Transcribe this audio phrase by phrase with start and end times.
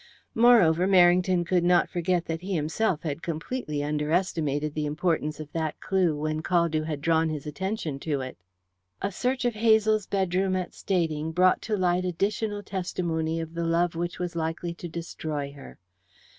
[0.33, 5.79] Moreover, Merrington could not forget that he himself had completely underestimated the importance of that
[5.79, 8.35] clue when Caldew had drawn his attention to it.
[9.03, 13.93] A search of Hazel's bedroom at Stading brought to light additional testimony of the love
[13.93, 15.77] which was likely to destroy her.